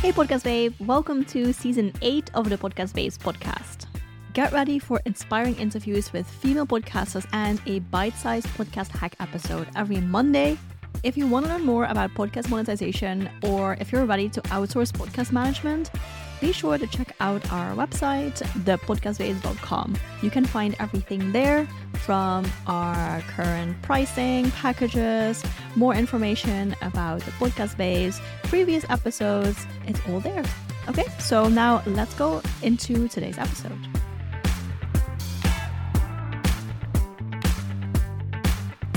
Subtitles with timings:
[0.00, 3.86] Hey, Podcast Babe, welcome to season 8 of the Podcast Babes podcast.
[4.32, 9.66] Get ready for inspiring interviews with female podcasters and a bite sized podcast hack episode
[9.74, 10.56] every Monday.
[11.02, 14.92] If you want to learn more about podcast monetization or if you're ready to outsource
[14.92, 15.90] podcast management,
[16.40, 19.96] be sure to check out our website, thepodcastbabes.com.
[20.22, 21.66] You can find everything there
[22.08, 25.44] from our current pricing, packages,
[25.76, 29.66] more information about the Podcast Babes, previous episodes.
[29.86, 30.42] It's all there.
[30.88, 33.76] Okay, so now let's go into today's episode.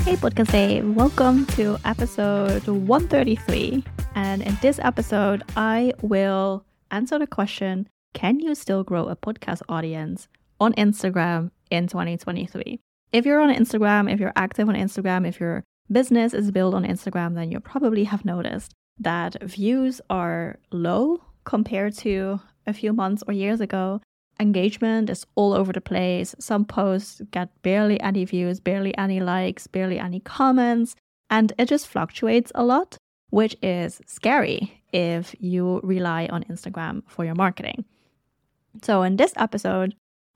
[0.06, 3.84] Hey, Podcast Babe, welcome to episode 133.
[4.14, 9.60] And in this episode, I will answer the question Can you still grow a podcast
[9.68, 12.80] audience on Instagram in 2023?
[13.12, 16.84] If you're on Instagram, if you're active on Instagram, if your business is built on
[16.84, 23.22] Instagram, then you probably have noticed that views are low compared to a few months
[23.26, 24.00] or years ago.
[24.40, 26.34] Engagement is all over the place.
[26.38, 30.96] Some posts get barely any views, barely any likes, barely any comments,
[31.28, 32.96] and it just fluctuates a lot,
[33.30, 37.84] which is scary if you rely on Instagram for your marketing.
[38.82, 39.94] So, in this episode,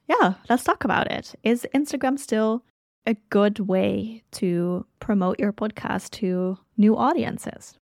[0.09, 1.35] yeah, let's talk about it.
[1.43, 2.63] Is Instagram still
[3.07, 7.79] a good way to promote your podcast to new audiences?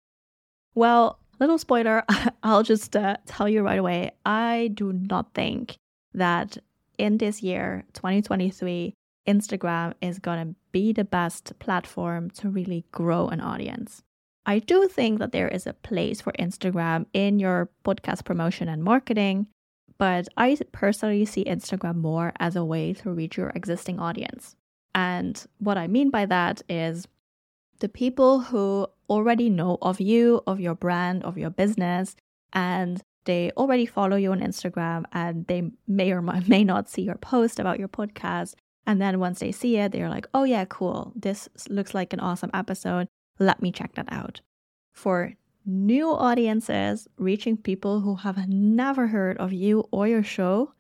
[0.74, 2.05] Well, little spoiler,
[2.42, 4.12] I'll just uh, tell you right away.
[4.24, 5.77] I do not think
[6.14, 6.58] that
[6.98, 8.94] in this year, 2023,
[9.28, 14.02] Instagram is going to be the best platform to really grow an audience.
[14.46, 18.83] I do think that there is a place for Instagram in your podcast promotion and
[18.83, 19.46] marketing,
[19.98, 24.56] but I personally see Instagram more as a way to reach your existing audience.
[24.94, 27.06] And what I mean by that is
[27.80, 32.16] the people who already know of you, of your brand, of your business,
[32.52, 37.16] and they already follow you on Instagram and they may or may not see your
[37.16, 38.55] post about your podcast.
[38.86, 41.12] And then once they see it, they're like, oh, yeah, cool.
[41.14, 43.08] This looks like an awesome episode
[43.39, 44.40] let me check that out.
[44.94, 45.34] For
[45.68, 50.73] new audiences, reaching people who have never heard of you or your show,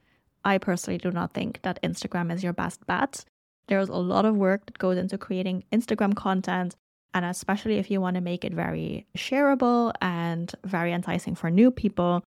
[0.44, 3.24] I personally do not think that Instagram is your best bet.
[3.66, 6.74] There's a lot of work that goes into creating Instagram content,
[7.12, 11.70] and especially if you want to make it very shareable and very enticing for new
[11.70, 12.24] people,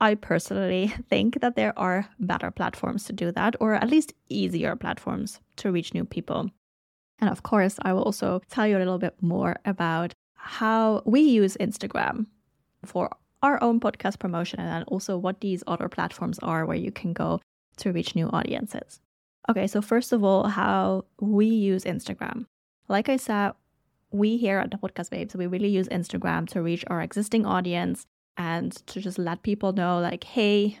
[0.00, 4.74] I personally think that there are better platforms to do that, or at least easier
[4.74, 6.50] platforms to reach new people.
[7.20, 10.12] And of course, I will also tell you a little bit more about
[10.42, 12.26] how we use Instagram
[12.84, 13.10] for
[13.42, 17.40] our own podcast promotion and also what these other platforms are where you can go
[17.76, 19.00] to reach new audiences.
[19.48, 22.46] Okay, so first of all, how we use Instagram.
[22.88, 23.52] Like I said,
[24.10, 28.06] we here at the Podcast Babes, we really use Instagram to reach our existing audience
[28.36, 30.78] and to just let people know, like, hey,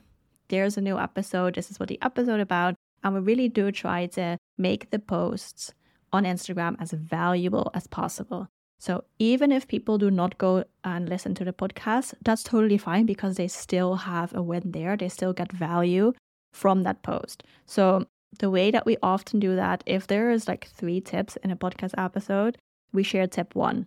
[0.48, 1.54] there's a new episode.
[1.54, 2.74] This is what the episode about.
[3.02, 5.72] And we really do try to make the posts
[6.12, 8.48] on Instagram as valuable as possible.
[8.80, 13.04] So even if people do not go and listen to the podcast, that's totally fine
[13.04, 14.96] because they still have a win there.
[14.96, 16.14] They still get value
[16.52, 17.44] from that post.
[17.66, 18.06] So
[18.38, 21.56] the way that we often do that, if there is like three tips in a
[21.56, 22.56] podcast episode,
[22.92, 23.84] we share tip one.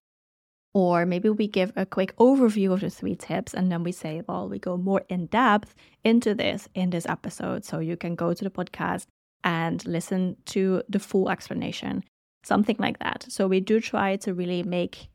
[0.75, 4.21] Or maybe we give a quick overview of the three tips and then we say,
[4.27, 5.73] well, we go more in depth
[6.03, 7.65] into this in this episode.
[7.65, 9.05] So you can go to the podcast
[9.43, 12.03] and listen to the full explanation,
[12.43, 13.25] something like that.
[13.29, 15.07] So we do try to really make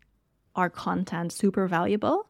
[0.55, 2.29] our content super valuable.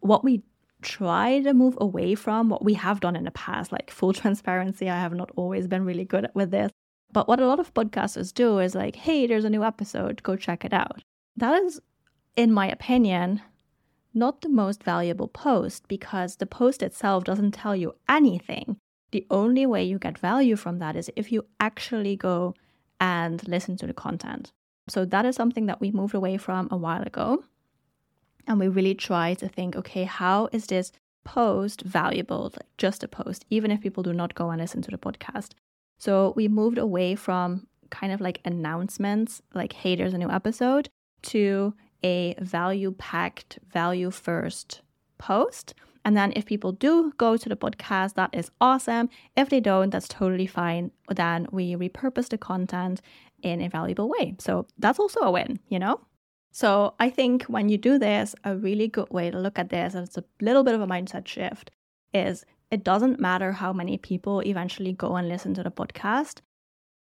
[0.00, 0.42] What we
[0.82, 4.88] try to move away from, what we have done in the past, like full transparency,
[4.88, 6.70] I have not always been really good with this.
[7.12, 10.36] But what a lot of podcasters do is like, hey, there's a new episode, go
[10.36, 11.02] check it out.
[11.36, 11.80] That is
[12.36, 13.42] in my opinion,
[14.12, 18.76] not the most valuable post because the post itself doesn't tell you anything.
[19.12, 22.54] The only way you get value from that is if you actually go
[23.00, 24.52] and listen to the content.
[24.88, 27.44] So that is something that we moved away from a while ago.
[28.46, 30.92] And we really try to think okay, how is this
[31.24, 32.52] post valuable?
[32.54, 35.52] Like just a post, even if people do not go and listen to the podcast.
[35.98, 40.88] So we moved away from kind of like announcements, like, hey, there's a new episode,
[41.22, 44.82] to a value packed, value first
[45.18, 45.74] post.
[46.04, 49.08] And then if people do go to the podcast, that is awesome.
[49.36, 50.90] If they don't, that's totally fine.
[51.08, 53.00] Then we repurpose the content
[53.42, 54.34] in a valuable way.
[54.38, 56.00] So that's also a win, you know?
[56.52, 59.94] So I think when you do this, a really good way to look at this,
[59.94, 61.70] and it's a little bit of a mindset shift,
[62.12, 66.40] is it doesn't matter how many people eventually go and listen to the podcast.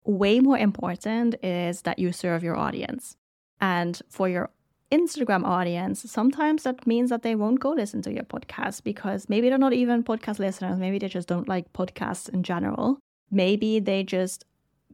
[0.04, 3.16] Way more important is that you serve your audience.
[3.60, 4.50] And for your
[4.90, 9.48] Instagram audience, sometimes that means that they won't go listen to your podcast because maybe
[9.48, 10.78] they're not even podcast listeners.
[10.78, 12.98] Maybe they just don't like podcasts in general.
[13.30, 14.44] Maybe they just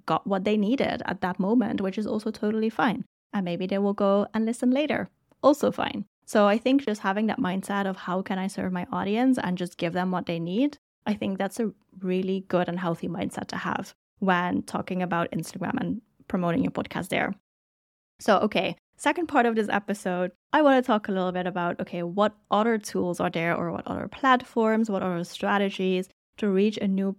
[0.06, 3.04] got what they needed at that moment, which is also totally fine.
[3.32, 5.08] And maybe they will go and listen later,
[5.42, 6.04] also fine.
[6.26, 9.58] So I think just having that mindset of how can I serve my audience and
[9.58, 10.76] just give them what they need,
[11.06, 15.78] I think that's a really good and healthy mindset to have when talking about Instagram
[15.80, 17.34] and promoting your podcast there.
[18.20, 21.80] So, okay, second part of this episode, I want to talk a little bit about
[21.80, 26.08] okay, what other tools are there or what other platforms, what other strategies
[26.38, 27.16] to reach a new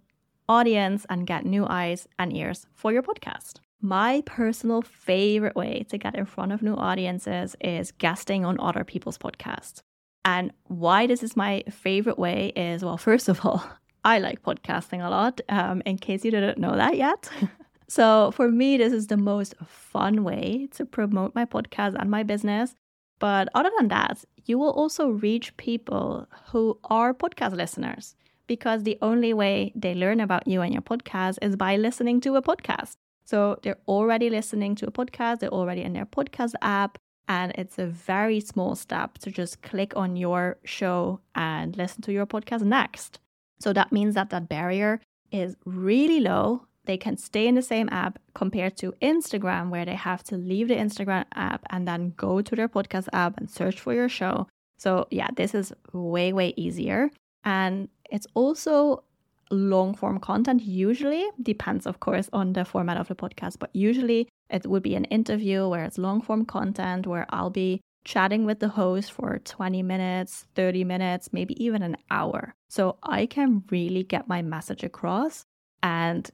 [0.48, 3.54] audience and get new eyes and ears for your podcast.
[3.80, 8.84] My personal favorite way to get in front of new audiences is guesting on other
[8.84, 9.80] people's podcasts.
[10.24, 13.64] And why this is my favorite way is well, first of all,
[14.04, 17.28] I like podcasting a lot, um, in case you didn't know that yet.
[17.88, 22.22] so for me, this is the most fun way to promote my podcast and my
[22.22, 22.74] business.
[23.18, 28.14] But other than that, you will also reach people who are podcast listeners
[28.46, 32.36] because the only way they learn about you and your podcast is by listening to
[32.36, 32.92] a podcast.
[33.24, 36.98] So they're already listening to a podcast, they're already in their podcast app,
[37.28, 42.12] and it's a very small step to just click on your show and listen to
[42.12, 43.18] your podcast next.
[43.58, 45.00] So that means that that barrier
[45.32, 46.66] is really low.
[46.86, 50.68] They can stay in the same app compared to Instagram, where they have to leave
[50.68, 54.46] the Instagram app and then go to their podcast app and search for your show.
[54.78, 57.10] So, yeah, this is way, way easier.
[57.44, 59.04] And it's also
[59.50, 64.28] long form content, usually, depends, of course, on the format of the podcast, but usually
[64.50, 68.60] it would be an interview where it's long form content where I'll be chatting with
[68.60, 72.54] the host for 20 minutes, 30 minutes, maybe even an hour.
[72.68, 75.44] So I can really get my message across
[75.82, 76.30] and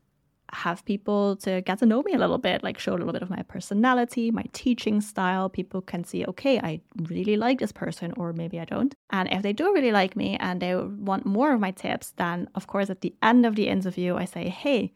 [0.53, 3.23] have people to get to know me a little bit, like show a little bit
[3.23, 5.49] of my personality, my teaching style.
[5.49, 8.95] People can see, okay, I really like this person, or maybe I don't.
[9.11, 12.49] And if they do really like me and they want more of my tips, then
[12.55, 14.93] of course, at the end of the interview, I say, hey,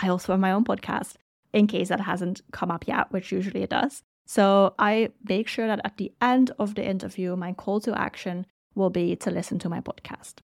[0.00, 1.14] I also have my own podcast
[1.52, 4.02] in case that hasn't come up yet, which usually it does.
[4.26, 8.46] So I make sure that at the end of the interview, my call to action
[8.76, 10.34] will be to listen to my podcast.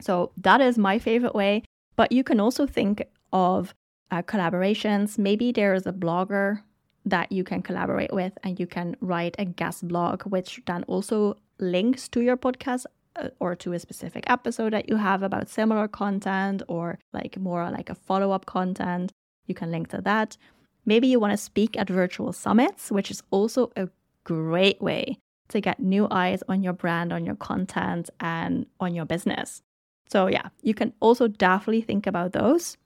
[0.00, 1.62] So that is my favorite way.
[1.94, 3.72] But you can also think of
[4.10, 5.18] uh, collaborations.
[5.18, 6.62] Maybe there is a blogger
[7.04, 11.36] that you can collaborate with and you can write a guest blog, which then also
[11.58, 15.88] links to your podcast uh, or to a specific episode that you have about similar
[15.88, 19.12] content or like more like a follow up content.
[19.46, 20.36] You can link to that.
[20.84, 23.88] Maybe you want to speak at virtual summits, which is also a
[24.24, 25.18] great way
[25.48, 29.62] to get new eyes on your brand, on your content, and on your business.
[30.08, 32.76] So, yeah, you can also definitely think about those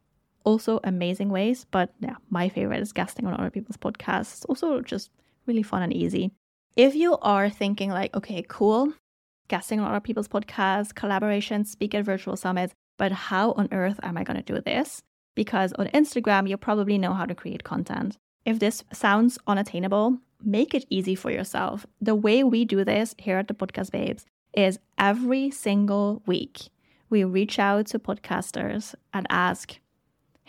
[0.45, 1.67] also amazing ways.
[1.71, 4.45] But yeah, my favorite is guesting on other people's podcasts.
[4.49, 5.11] Also just
[5.47, 6.33] really fun and easy.
[6.77, 8.93] If you are thinking like, okay, cool,
[9.49, 14.17] guesting on other people's podcasts, collaborations, speak at virtual summits, but how on earth am
[14.17, 15.03] I going to do this?
[15.35, 18.17] Because on Instagram, you probably know how to create content.
[18.45, 21.87] If this sounds unattainable, make it easy for yourself.
[22.01, 26.69] The way we do this here at the Podcast Babes is every single week,
[27.09, 29.79] we reach out to podcasters and ask,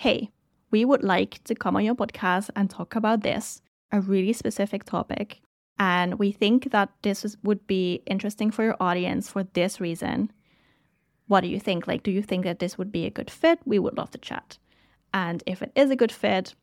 [0.01, 0.31] hey,
[0.71, 3.61] we would like to come on your podcast and talk about this,
[3.91, 5.41] a really specific topic.
[5.77, 10.31] And we think that this is, would be interesting for your audience for this reason.
[11.27, 11.85] What do you think?
[11.85, 13.59] Like, do you think that this would be a good fit?
[13.63, 14.57] We would love to chat.
[15.13, 16.55] And if it is a good fit,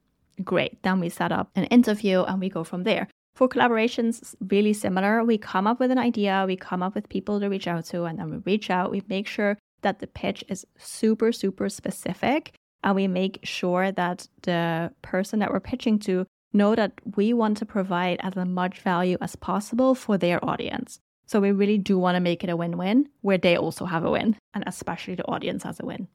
[0.42, 0.82] great.
[0.82, 3.06] Then we set up an interview and we go from there.
[3.36, 5.22] For collaborations, really similar.
[5.22, 8.02] We come up with an idea, we come up with people to reach out to,
[8.02, 8.90] and then we reach out.
[8.90, 14.28] We make sure that the pitch is super, super specific and we make sure that
[14.42, 19.18] the person that we're pitching to know that we want to provide as much value
[19.20, 21.00] as possible for their audience.
[21.26, 24.11] So we really do want to make it a win-win where they also have a
[24.11, 26.08] win and especially the audience has a win.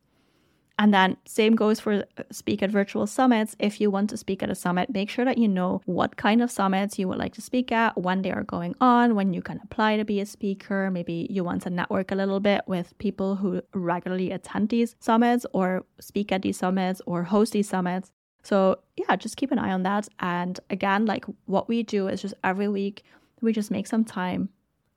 [0.79, 3.55] And then same goes for uh, speak at virtual summits.
[3.59, 6.41] If you want to speak at a summit, make sure that you know what kind
[6.41, 9.41] of summits you would like to speak at, when they are going on, when you
[9.41, 10.89] can apply to be a speaker.
[10.89, 15.45] Maybe you want to network a little bit with people who regularly attend these summits
[15.53, 18.11] or speak at these summits or host these summits.
[18.41, 20.09] So, yeah, just keep an eye on that.
[20.19, 23.03] And again, like what we do is just every week,
[23.41, 24.49] we just make some time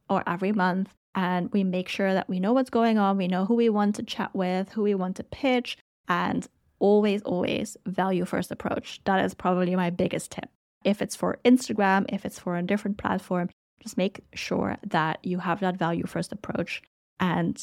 [0.08, 3.46] or every month and we make sure that we know what's going on, we know
[3.46, 6.46] who we want to chat with, who we want to pitch, and
[6.78, 9.00] always, always value first approach.
[9.04, 10.50] That is probably my biggest tip.
[10.84, 13.48] If it's for Instagram, if it's for a different platform,
[13.82, 16.82] just make sure that you have that value first approach
[17.18, 17.62] and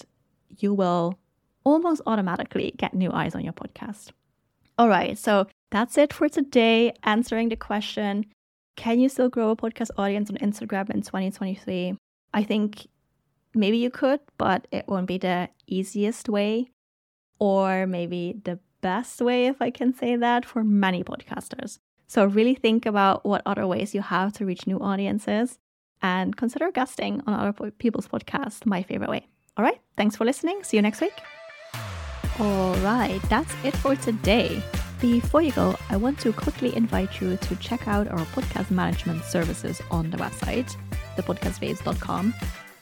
[0.58, 1.20] you will
[1.64, 4.12] almost automatically get new eyes on your podcast.
[4.80, 8.26] All right, so that's it for today, answering the question
[8.76, 11.96] Can you still grow a podcast audience on Instagram in 2023?
[12.34, 12.88] I think
[13.56, 16.72] maybe you could, but it won't be the easiest way
[17.40, 21.80] or maybe the best way, if I can say that, for many podcasters.
[22.08, 25.58] So, really think about what other ways you have to reach new audiences
[26.02, 29.28] and consider guesting on other people's podcasts, my favorite way.
[29.58, 30.64] All right, thanks for listening.
[30.64, 31.14] See you next week.
[32.40, 34.62] All right, that's it for today.
[35.00, 39.24] Before you go, I want to quickly invite you to check out our podcast management
[39.24, 40.76] services on the website,
[41.18, 42.34] thepodcastbabes.com.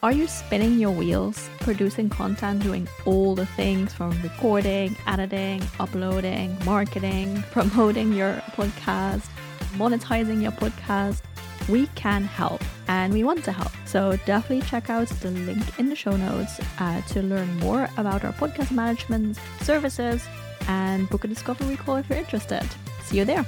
[0.04, 6.58] Are you spinning your wheels, producing content, doing all the things from recording, editing, uploading,
[6.64, 9.28] marketing, promoting your podcast,
[9.76, 11.22] monetizing your podcast?
[11.68, 13.70] We can help and we want to help.
[13.86, 18.24] So definitely check out the link in the show notes uh, to learn more about
[18.24, 20.26] our podcast management services
[20.66, 22.66] and book a discovery call if you're interested.
[23.04, 23.46] See you there.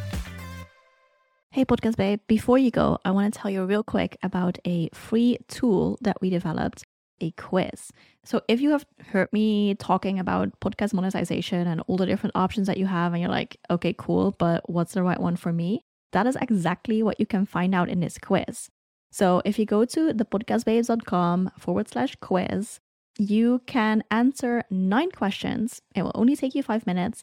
[1.55, 4.89] Hey, Podcast Babe, before you go, I want to tell you real quick about a
[4.93, 6.83] free tool that we developed
[7.21, 7.93] a quiz.
[8.25, 12.67] So, if you have heard me talking about podcast monetization and all the different options
[12.67, 15.85] that you have, and you're like, okay, cool, but what's the right one for me?
[16.11, 18.69] That is exactly what you can find out in this quiz.
[19.13, 22.81] So, if you go to thepodcastbabes.com forward slash quiz,
[23.17, 25.81] you can answer nine questions.
[25.95, 27.23] It will only take you five minutes.